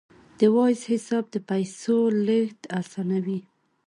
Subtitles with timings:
[0.39, 1.97] د وایز حساب د پیسو
[2.27, 3.39] لیږد اسانوي.